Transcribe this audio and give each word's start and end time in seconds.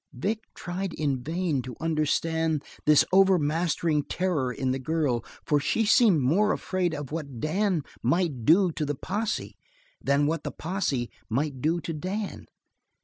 Vic 0.13 0.39
tried 0.55 0.93
in 0.93 1.23
vain 1.23 1.61
to 1.61 1.75
understand 1.79 2.63
this 2.87 3.05
overmastering 3.13 4.01
terror 4.03 4.51
in 4.51 4.71
the 4.71 4.79
girl, 4.79 5.23
for 5.45 5.59
she 5.59 5.85
seemed 5.85 6.21
more 6.21 6.51
afraid 6.53 6.95
of 6.95 7.11
what 7.11 7.39
Dan 7.39 7.83
might 8.01 8.43
do 8.43 8.71
to 8.71 8.83
the 8.83 8.95
posse 8.95 9.57
than 10.01 10.25
what 10.25 10.41
the 10.43 10.51
posse 10.51 11.11
might 11.29 11.61
do 11.61 11.79
to 11.81 11.93
Dan. 11.93 12.47